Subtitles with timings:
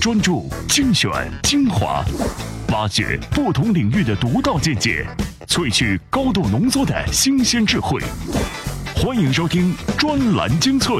[0.00, 1.10] 专注精选
[1.42, 2.04] 精华，
[2.72, 5.06] 挖掘不同领域的独到见解，
[5.46, 8.00] 萃取高度浓缩的新鲜智慧。
[8.94, 10.96] 欢迎收听专栏精粹。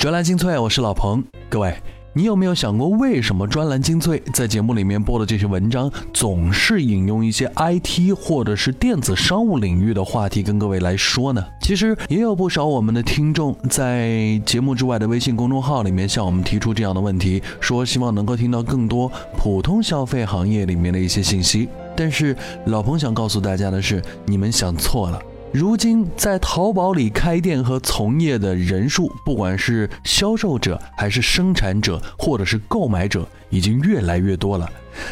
[0.00, 1.76] 专栏精粹，我是老彭，各位。
[2.14, 11.42] 你有没有想过，为什么专栏精粹在节目里面播的这些文章，总是引用一些 IT 或者是电子商务领域的话题跟各位来说呢？
[11.62, 21.66] 其实也有不少我们的听众在节目之外的微信公众号里面向我们提出这样的问题，说希望能够听到更多普通消费行业里面的一些信息。
[21.96, 22.36] 但是
[22.66, 25.18] 老彭想告诉大家的是，你们想错了。
[25.52, 34.66] 如今，在淘宝里开店和从业的人数，不管是销售者，还是生产者，或者是购买者，已经越来越多了。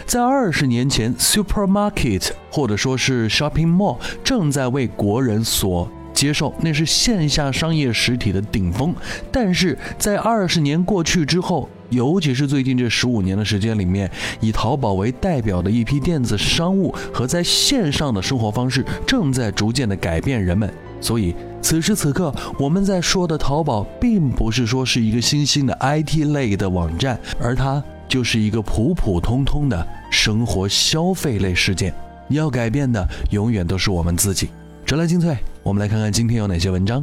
[0.07, 8.95] 在二十年前，supermarket 或者说是 shopping mall 正在为国人所接受，那是线下商业实体的顶峰。
[9.30, 14.10] 但是在二十年过去之后，尤其是最近这十五年的时间里面，
[14.41, 20.73] 以淘宝为代表的一批电子商务和在线上的生活方式，正在逐渐的改变人们。
[21.01, 31.93] 所以此时此刻，我们在说的淘宝，并不是说是一个新兴的 IT 类的网站，而它就是一个普普通通的生活消费类事件。
[32.29, 34.49] 你要改变的，永远都是我们自己。
[34.85, 37.02] 专栏精粹，我们来看看今天有哪些文章。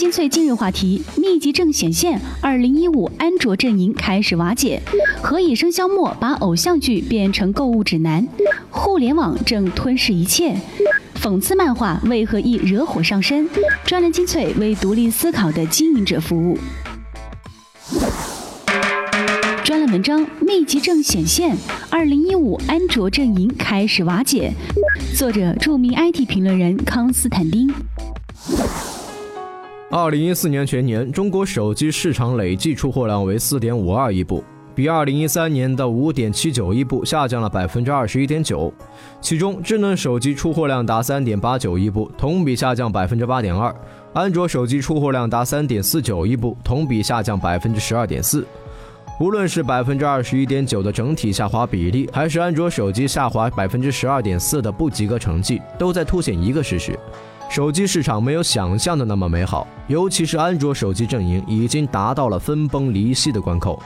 [0.00, 4.80] 精粹今日话题：密集症显现，二零一五安卓阵营开始瓦解。
[5.20, 8.26] 何以笙箫默把偶像剧变成购物指南？
[8.70, 10.56] 互联网正吞噬一切。
[11.20, 13.46] 讽刺漫画为何易惹火上身？
[13.84, 16.56] 专栏精粹为独立思考的经营者服务。
[19.62, 21.54] 专栏文章：密集症显现，
[21.90, 24.50] 二零一五安卓阵营开始瓦解。
[25.14, 27.70] 作者：著名 IT 评论人康斯坦丁。
[29.92, 34.44] 二零一四年全年，中国手机市场累计出货量为四点五二亿部。
[34.72, 38.72] 比二零一三年的五点七九亿部下降了百分之二十一点九，
[39.20, 43.74] 其中智能手机出货量达三点八九亿部，同比下降百分之八点二；
[44.12, 48.46] 安卓手机出货量达三点四九亿部，同比下降百分之十二点四。
[49.18, 56.96] 无论是百分之二十一点九的整体下滑比例，还是安卓手机下滑百分之十二点四的不及格成绩，都在凸显一个事实：
[57.50, 63.82] 手机市场没有想象的那么美好，尤其是安卓手机阵营已经达到了分崩离析的关口。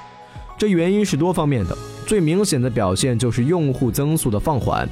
[0.58, 1.74] 这原因是多方面的，
[2.06, 4.86] 最明显的表现就是用户增速的放缓。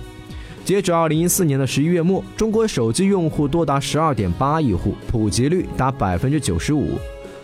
[0.65, 6.99] 截止二零一四年的十一月末，中国手机用户多达十二点八亿户，普及率达百分之九十五。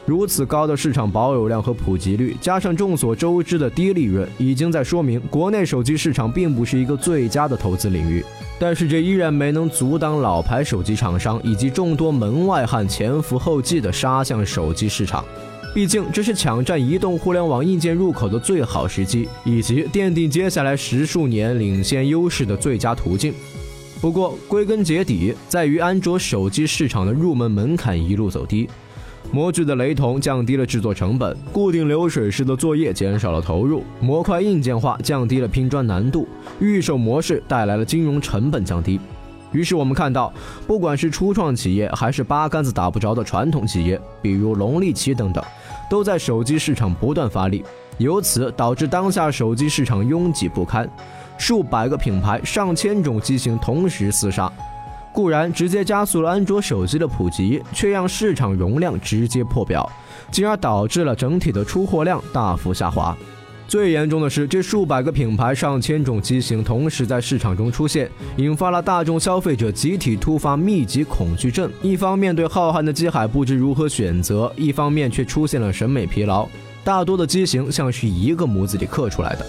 [0.07, 8.25] 如此高的市场保有量和普及率，加上众所周知的低利润，已经在说明国内手机市场并不是一个最佳的投资领域。
[8.59, 15.25] 但是这依然没能阻挡老牌手机厂商以及众多门外汉前赴后继地杀向手机市场。
[15.75, 23.33] 毕竟，这是抢占移动互联网硬件入口的最好时机，以及奠定接下来十数年领先优势的最佳途径。
[24.01, 28.69] 不过，归根结底，在于安卓手机市场的入门门槛一路走低，
[29.31, 36.27] 模具的雷同降低了制作成本，固定流水式的作业减少了投入，模块硬件化降低了拼装难度，
[36.61, 38.99] 预售模式带来了金融成本降低。
[39.53, 40.33] 于是我们看到，
[40.67, 45.43] 不管是初创企业，还是八竿子打不着的传统企业，比如龙力奇等等，
[45.91, 47.63] 都在手机市场不断发力，
[47.99, 50.89] 由此导致当下手机市场拥挤不堪，
[51.39, 54.53] 数百个品牌、上千种机型同时厮杀，
[55.19, 59.91] 固然直接加速了安卓手机的普及，却让市场容量直接破表，
[60.31, 63.19] 进而导致了整体的出货量大幅下滑。
[63.67, 71.69] 最严重的是，这数百个品牌、上千种机型同时在市场中出现，引发了大众消费者集体突发密集恐惧症。
[71.83, 76.49] 一方面对浩瀚的机海不知如何选择，一方面却出现了审美疲劳。
[76.85, 79.45] 大多的机型像是一个模子里刻出来的。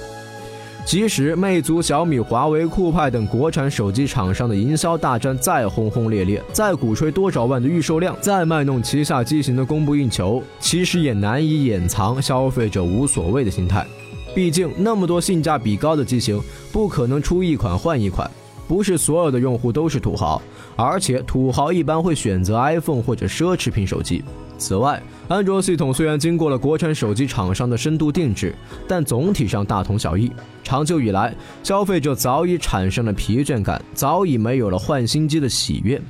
[0.89, 13.86] 即使魅族、小米、华为、酷派等国产手机厂商的营销大战再轰轰烈烈，再鼓吹多少万的预售量，再卖弄旗下机型的供不应求，其实也难以掩藏消费者无所谓的心态。
[14.33, 16.41] 毕竟那么多性价比高的机型，
[16.71, 18.27] 不可能出一款换一款。
[18.68, 20.41] 不是所有的用户都是土豪，
[20.81, 24.24] 而且土豪一般会选择 iPhone 或者奢侈品手机。
[24.58, 28.56] 此外，安卓系统虽然经过了国产手机厂商的深度定制，
[28.88, 30.31] 但总体上大同小异。
[30.64, 36.02] 长久以来，消费者早已产生了疲倦感，早已没有了换新机的喜悦。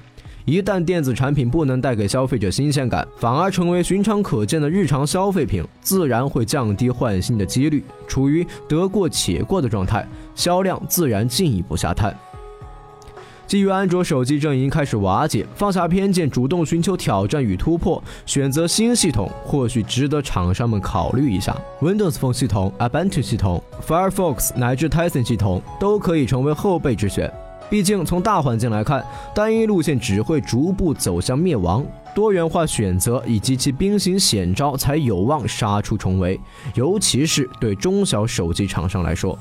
[0.46, 12.16] 一旦电子产品不能带给消费者新鲜感，反而成为寻常可见的日常消费品，自然会降低换新的几率，处于得过且过的状态，销量自然进一步下探。
[13.50, 21.58] 基于安卓手机阵营开始瓦解，放下偏见，主动寻求挑战与突破，选择新系统，或许值得厂商们考虑一下。
[21.82, 27.34] Windows Phone 系统、Ubuntu 系统、Firefox 乃至 Tizen 系统都可以成为后备之选。
[27.72, 29.04] 毕竟从大环境来看，
[29.34, 36.40] 单一路线只会逐步走向灭亡，多元化选择以及其兵行险招才有望杀出重围，
[36.76, 39.36] 尤其是对中小手机厂商来说。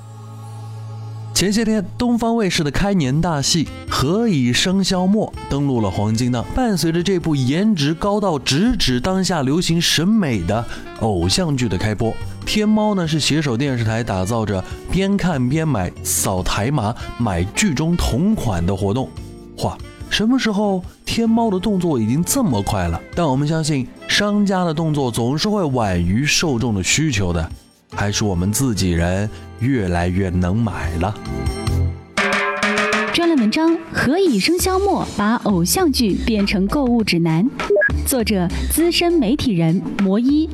[1.38, 6.44] 前些天，东方卫视的开年大戏《何以笙箫默》登陆了黄金档。
[6.52, 10.64] 伴随着这部颜值高到直指当下流行审美的
[10.98, 12.12] 偶像剧的开播，
[12.44, 19.08] 天猫呢是携手电视台打造着边看边买、扫台码买剧中同款的活动。
[19.58, 19.78] 哇，
[20.10, 23.00] 什么时候天猫的动作已经这么快了？
[23.14, 27.48] 但我们相信，商家的动作总是会晚于受众的需求的。
[27.98, 29.28] 还是我们自己人
[29.58, 31.12] 越来越能买了。
[33.12, 37.44] 专栏文章《何以笙箫默把偶像剧变成购物指南》，
[38.06, 40.48] 作者资深媒体人魔一。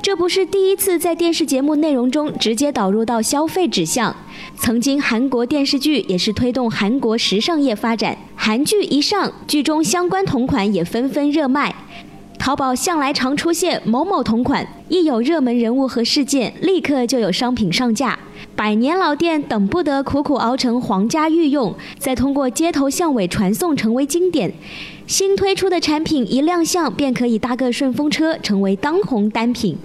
[0.00, 4.14] 这不是第一次在电视节目内容中直接导入到消费指向，
[4.56, 11.74] 曾经韩国电视剧也是推动韩国时尚业发展，韩剧一上，剧中相关同款也纷纷热卖。
[12.40, 18.18] 淘宝向来常出现某某同款，一有热门人物和事件，立刻就有商品上架。
[18.56, 24.50] 百年老店等不得苦苦熬成皇家御用，再通过街头巷尾传送成为经典。
[25.06, 29.76] 新推出的产品一亮相，便可以搭个顺风车，成为当红单品。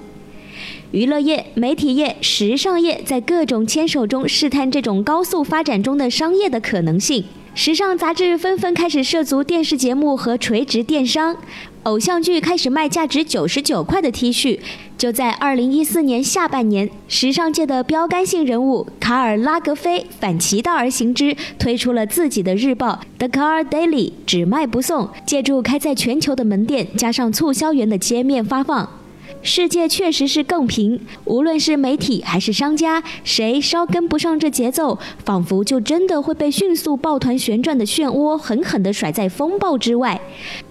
[0.92, 7.26] 娱乐业、媒体业、时尚业在各种牵手中试探这种高速发展中的商业的可能性。
[7.58, 11.38] 时尚杂志纷纷开始涉足电视节目和垂直电商，
[11.84, 14.60] 偶像剧开始卖价值九十九块的 T 恤。
[14.98, 29.05] 就在二零一四年下半年，时尚界的标杆性人物卡尔拉格菲反其道而行之，推出了自己的日报《The Car Daily》，只卖不送，借助开在全球的门店，加上促销员的街面发放。
[29.46, 40.20] 世界确实是更平，无论是媒体还是商家，谁稍跟不上这节奏，仿佛就真的会被迅速抱团旋转的漩涡狠狠地甩在风暴之外。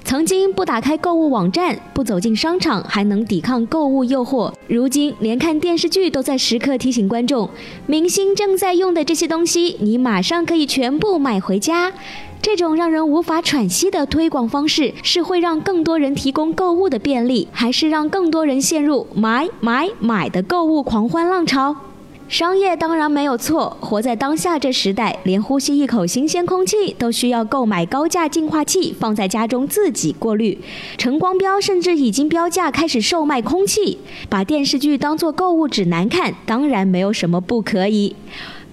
[0.02, 7.48] 曾经不打开购物网站、不走进商场还能抵抗购物诱惑，如今连看电视剧都在时刻提醒观众，
[7.86, 11.92] 明星正在用的这些东西，你马上可以全部买回家。
[12.44, 21.74] 这种让人无法喘息的推广方式，是会让更多人提供购物的便利，还是让更多人陷入买买买的购物狂欢浪潮？
[22.28, 30.58] 商业当然没有错，活在当下这时代，连呼吸一口新鲜空气都需要购买高价净化器放在家中自己过滤。
[30.98, 33.96] 陈光标甚至已经标价开始售卖空气，
[34.28, 38.14] 把电视剧当作购物指南看，当然没有什么不可以。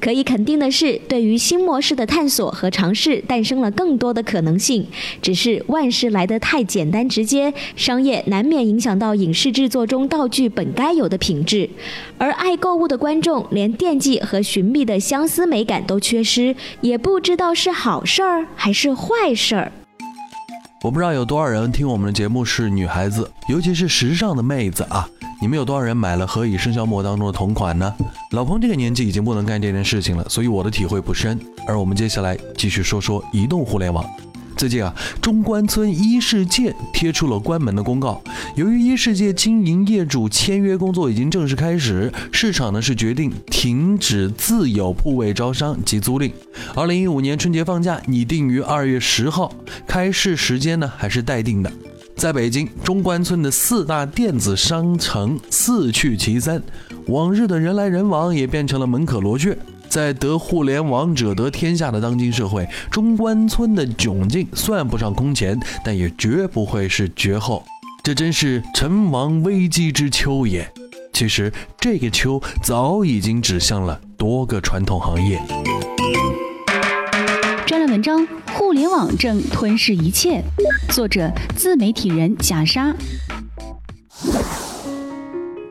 [0.02, 4.86] 可以肯定的是，对于新模式的探索和尝试，诞生了更多的可能性。
[5.22, 11.70] 只是万事来得太简单直接，商业难免影响到影视制作中道具本该有的品质。
[12.18, 19.72] 而爱购物的观众，连惦记和寻觅的相思美感都缺失，也不知道是好事儿还是坏事儿。
[20.84, 25.08] 我不知道有多少人听我们的节目是女孩子，尤其是时尚的妹子啊。
[25.42, 27.92] 你们有多少人买了《何以笙箫默》当中的同款呢？
[28.30, 31.40] 老彭这个年纪已经不能干这件事情了，所以我的体会不深。
[31.66, 34.06] 而我们接下来继续说说移动互联网。
[34.56, 38.22] 最近啊，中关村一世界贴出了关门的公告。
[38.56, 46.32] 由于一世界经营业主签约工作已经正式开始，市场呢是决定停止自有铺位招商及租赁。
[46.76, 49.52] 二零一五年春节放假拟定于二月十号，
[49.88, 51.72] 开市时间呢还是待定的。
[52.16, 56.62] 在北京中关村的四大电子商城四去其三，
[57.08, 59.58] 往日的人来人往也变成了门可罗雀。
[59.90, 67.64] 在得互联网者得天下的当今社会，中关村的窘境算不上空前，但也绝不会是绝后。
[68.04, 70.72] 这真是成王危机之秋也。
[71.12, 75.42] 其实这个秋早已经指向了多个传统行业。
[77.92, 80.42] 文章：互联网正吞噬一切。
[80.92, 82.96] 作者：自媒体人贾莎。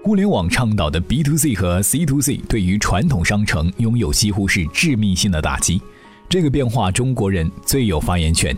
[0.05, 5.81] 互联网倡导的 B to C 和 C to C 对于传统商城拥有几乎是致命性的打击。
[6.29, 8.55] 这个变化，中国人最有发言权。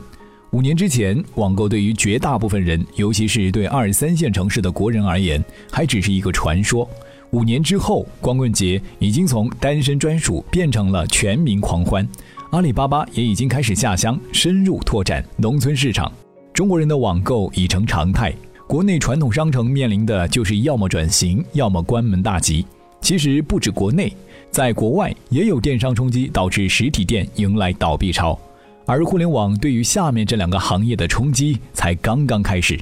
[0.50, 5.40] 五年之前，网购对于绝大部分人，尤其是对二三线城市的国人而言，
[5.70, 6.90] 还只是一个传说。
[7.30, 12.06] 五年之后，光棍节已经从单身专属变成了全民狂欢。
[12.52, 16.12] 阿里巴巴也已经开始下乡，深入拓展农村市场。
[16.52, 18.30] 中国人的网购已成常态，
[18.66, 22.66] 国内传统商城面临的就是要么转型，要么关门大吉。
[23.00, 24.12] 其实不止国内，
[24.50, 28.38] 在国外也有电商冲击导致实体店迎来倒闭潮，
[28.84, 32.78] 而互联网对于下面这两个行业的冲击才刚刚开始。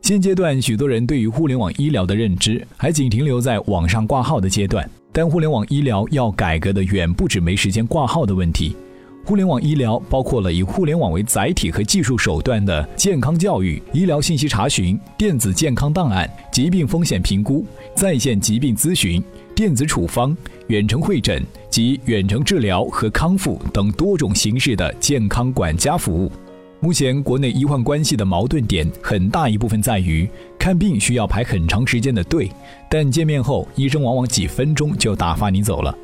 [0.00, 8.76] 现阶段，许多人对于互联网医疗的认知还仅停留在网上挂号的阶段，但互联网医疗要改革的远不止没时间挂号的问题。
[9.24, 19.22] 互联网医疗包括了以互联网为载体和技术手段的健康教育、医疗信息查询、电子健康档案、疾病风险评估、在线疾病咨询、
[19.54, 20.34] 电子处方、
[20.68, 26.32] 远程会诊及远程治疗和康复等多种形式的健康管家服务。
[26.80, 30.26] 目前，国内医患关系的矛盾点很大一部分在于
[30.58, 32.50] 看病需要排很长时间的队，
[32.88, 35.94] 但见面后医生往往几分钟就打发你走了。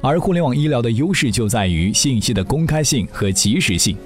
[0.00, 3.96] 而互联网医疗的优势就在于信息的公开性和及时性。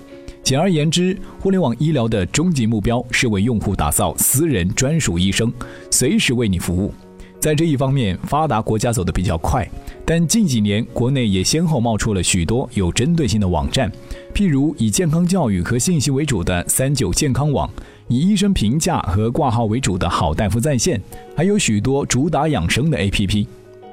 [0.43, 5.53] 简而言之，互联网医疗的终极目标是为用户打造私人专属医生，
[5.91, 6.93] 随时为你服务。
[7.39, 9.69] 在这一方面，发达国家走得比较快，
[10.05, 13.91] 但近几年国内也先后冒出了许多有针对性的网站，
[14.35, 17.69] 譬如以健康教育和信息为主的三九健康网，
[18.09, 21.01] 以医生评价和挂号为主的好大夫在线，
[21.37, 23.47] 还有许多主打养生的 APP。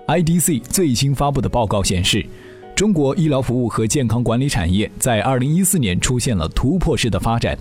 [0.09, 2.25] IDC 最新发布的报告显示，
[2.75, 7.55] 中国医疗服务和健康管理产业在2014年出现了突破式的发展。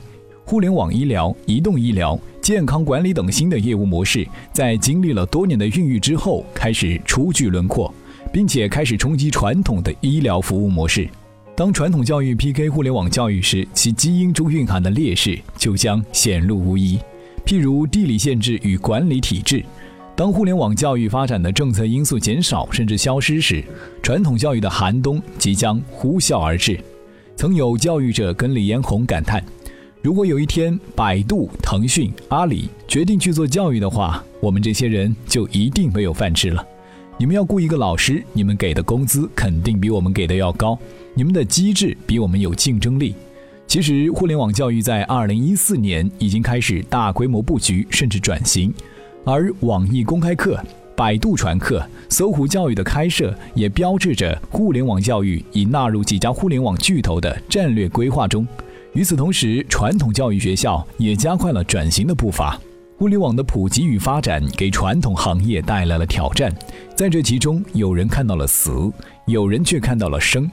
[0.47, 7.93] 互联网医疗、移动医疗、健康管理等新的业务模式，在经历了多年的孕育之后，开始初具轮廓，
[8.33, 11.07] 并且开始冲击传统的医疗服务模式。
[11.55, 16.99] 当传统教育 PK 互联网教育时，其基因中蕴含的劣势就将显露无遗，
[17.45, 19.62] 譬如地理限制与管理体制。
[20.19, 23.63] 当互联网教育发展的政策因素减少甚至消失时，
[24.03, 26.77] 传统教育的寒冬即将呼啸而至。
[27.37, 29.41] 曾有教育者跟李彦宏感叹
[30.03, 36.67] ：“如果有一天百度、腾讯、阿里决定去做教育的话，我们这些人就一定没有饭吃了。
[37.17, 40.77] 你们要雇一个老师，你们给的工资肯定比我们给的要高，
[41.15, 43.15] 你们的机制比我们有竞争力。”
[43.69, 48.75] 其实，互联网教育在2014年已经开始大规模布局，甚至转型。
[49.25, 50.59] 而网易公开课、
[50.97, 58.47] 百度传课、搜狐教育的开设，也标志着互联网教育已纳入几家互联网巨头的战略规划中。
[58.95, 62.59] 与此同时，传统教育学校也加快了转型的步伐。
[62.97, 66.53] 互联网的普及与发展，给传统行业带来了挑战。
[66.97, 68.91] 在这其中，有人看到了死，
[69.27, 70.51] 有人却看到了生。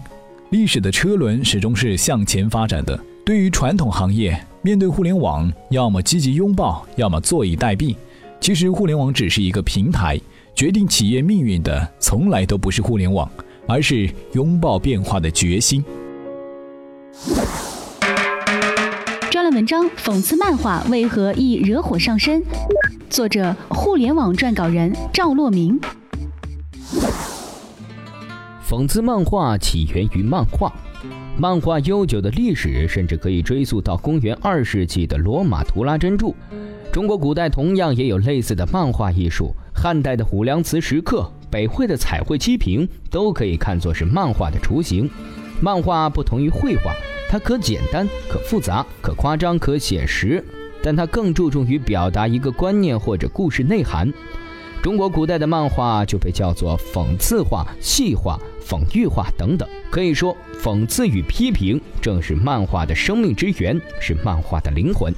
[0.52, 3.00] 历史的车轮始终是向前发展的。
[3.26, 7.96] 对于传统行业，面对互联网，要么积极拥抱，要么坐以待毙。
[8.40, 10.20] 其实，互联网只是一个平台，
[10.54, 13.30] 决定企业命运的从来都不是互联网，
[13.68, 15.84] 而是拥抱变化的决心。
[19.32, 22.44] 专栏文章：讽刺漫画为何易惹火上身？
[23.10, 25.80] 作者：互联网撰稿人赵洛明。
[28.68, 30.72] 讽刺漫画起源于漫画，
[31.38, 36.34] 漫画悠久的历史甚至可以追溯到公元二世纪的罗马图拉真著。
[36.96, 45.10] 中国古代同样也有类似的漫画艺术，汉代的虎梁祠石刻、北魏的彩绘漆瓶都可以看作是漫画的雏形。
[45.60, 46.96] 漫画不同于绘画，
[47.30, 50.42] 它可简单、可复杂、可夸张、可写实，
[50.82, 54.10] 但它更注重于表达一个观念或者故事内涵。
[54.82, 59.68] 中国古代的漫画就被叫做讽刺画、戏画、讽喻画等等。
[59.90, 60.34] 可以说，
[60.64, 65.14] 讽刺与批评正是漫画的生命之源，是漫画的灵魂。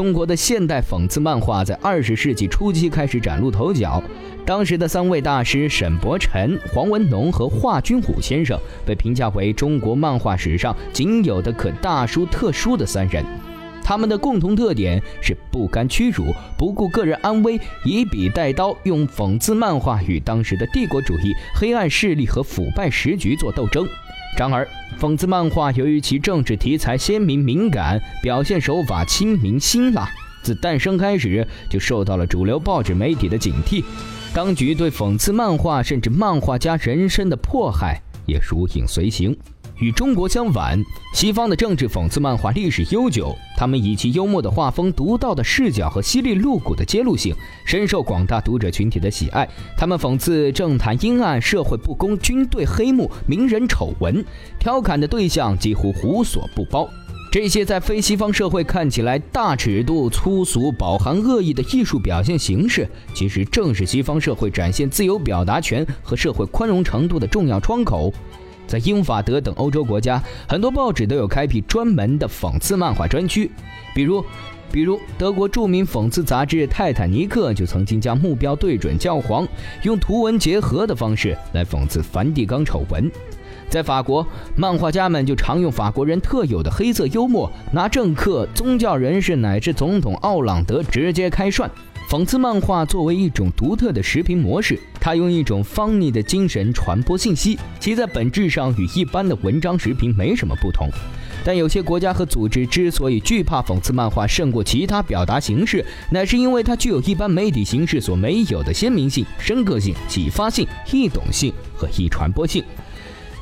[0.00, 4.02] 中国的现代讽刺漫画在二十世纪初期开始崭露头角，
[4.46, 13.22] 当时的三位大师沈伯辰、黄文农和华君武先生被评价为中国漫画史上仅有的可大书特书的三人。
[13.84, 23.86] 他们的共同特点是不甘屈辱、不顾个人安危，以笔带刀，用讽刺漫画与当时的帝国主义、黑暗势力和腐败时局做斗争。
[24.36, 24.66] 然而，
[24.98, 30.08] 讽刺漫画由于其政治题材鲜明敏感，表现手法亲民辛辣，
[30.42, 33.84] 自诞生开始就受到了主流报纸媒体的警惕。
[34.32, 39.36] 当局对讽刺漫画甚至漫画家人身的迫害也如影随形。
[39.80, 40.82] 与中国相反，
[41.14, 47.34] 西方的政治讽刺漫画历史悠久，他们以其幽默的画风、独到的视角和犀利露骨的揭露性，
[47.64, 49.48] 深受广大读者群体的喜爱。
[49.78, 54.22] 他们讽刺政坛阴暗、社会不公、军队黑幕、名人丑闻，
[54.58, 56.86] 调侃的对象几乎无所不包。
[57.32, 68.12] 这些在非西方社会看起来大尺度、粗俗、饱含恶意的艺术表现形式，其实正是西方社会展现自由表达权和社会宽容程度的重要窗口。
[68.70, 73.50] 在英法德等欧洲国家，很多报纸都有开辟专门的讽刺漫画专区，
[73.92, 74.24] 比如。
[74.72, 79.44] 比如，德国著名讽刺杂志《泰坦尼克》就曾经将目标对准教皇，
[79.82, 83.10] 用图文结合的方式来讽刺梵蒂冈丑闻。
[83.68, 84.24] 在法国，
[84.54, 91.68] 漫画家们就常用法国人特有的黑色幽默，拿政客、宗教人士乃至总统奥朗德直接开涮。
[92.10, 100.88] 讽刺漫画作为一种独特的视频模式，它用一种 funny 的精神传播信息，其在本质上与一般的文章视频没什么不同。
[101.44, 112.64] 但有些国家和组织之所以惧怕讽刺漫画胜过其他表达形式，乃是因为它具有一般媒体形式所没有的鲜明性、深刻性、启发性、易懂性和易传播性。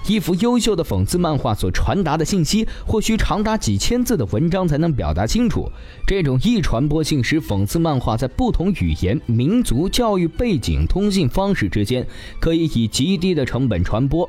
[0.09, 5.71] 一幅优秀的讽刺漫画所传达的信息，或需长达几千字的文章才能表达清楚。
[6.07, 12.07] 这种易传播性使讽刺漫画在不同语言、民族、教育背景、通信方式之间，
[12.41, 14.29] 可以以极低的成本传播。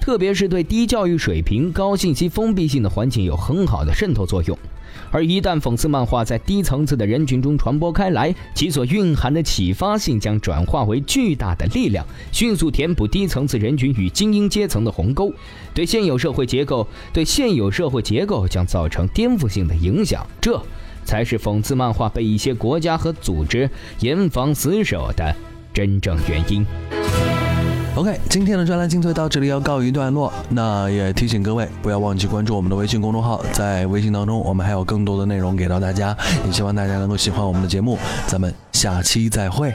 [0.00, 4.58] 特别是对低教育水平、高信息封闭性的环境有很好的渗透作用，
[5.10, 15.32] 而一旦讽刺漫画在低层次的人群中传播开来，其所蕴含的启发性将转化为巨大的力量，迅速填补低层次人群与精英阶层的鸿沟，
[15.74, 20.26] 对现有社会结构对现有社会结构将造成颠覆性的影响。
[20.40, 20.60] 这
[21.04, 23.68] 才是讽刺漫画被一些国家和组织
[24.00, 25.34] 严防死守的
[25.72, 26.66] 真正原因。
[27.96, 30.32] OK，今天的专栏精粹到这里要告一段落。
[30.48, 36.16] 那也提醒各位，不要忘记关注我们的微信公众号，在微信当中，我们还有更多的内容给到大家。
[36.46, 37.98] 也希望大家能够喜欢我们的节目。
[38.26, 39.72] 咱们下期再会。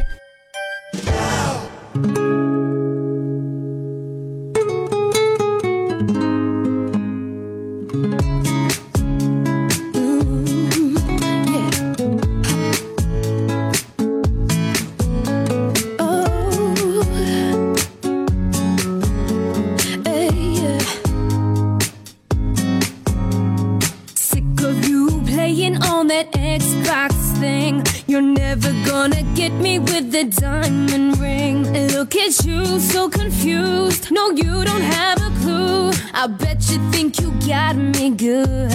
[36.17, 38.71] I bet you think you got me good.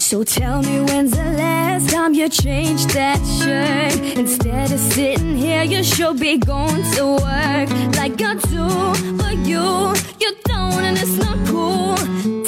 [0.00, 4.16] So tell me when's the last time you changed that shirt?
[4.16, 8.68] Instead of sitting here, you should be going to work like I do
[9.18, 9.94] for you.
[10.20, 12.45] You don't, and it's not cool.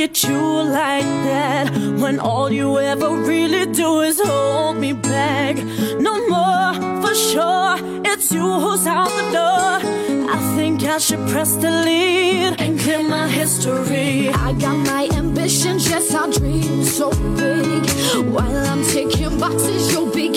[0.00, 5.56] At you like that when all you ever really do is hold me back?
[5.98, 7.76] No more, for sure.
[8.04, 10.30] It's you who's out the door.
[10.34, 14.30] I think I should press delete and clear my history.
[14.30, 17.90] I got my ambitions, yes, I dream so big.
[18.34, 20.30] While I'm taking boxes, you'll be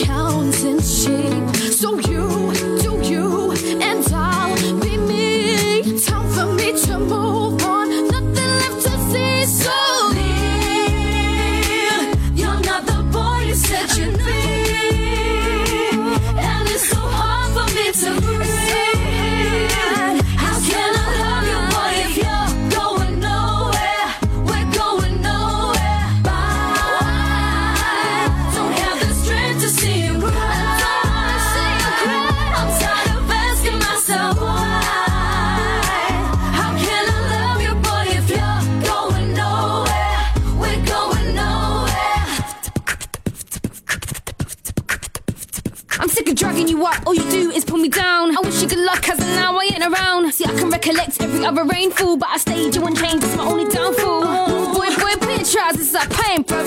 [48.93, 50.31] stuck as an hour ain't around.
[50.33, 53.23] See, I can recollect every other rainfall, but I stayed you and changed.
[53.23, 54.23] It's my only downfall.
[54.23, 54.73] Oh.
[54.73, 56.65] Boy, boy, put your trousers up, I ain't bruv.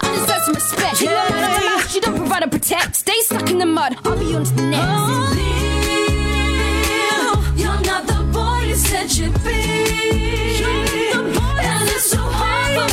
[0.00, 1.00] I deserve some respect.
[1.02, 1.10] Yeah.
[1.10, 2.96] You don't matter the mouth, you don't provide or protect.
[2.96, 4.86] Stay stuck in the mud, I'll be on to the next.
[4.88, 5.32] Oh,
[6.16, 9.60] Leo, you're not the boy you said you'd be.
[10.60, 12.89] You're the boy and it's so hard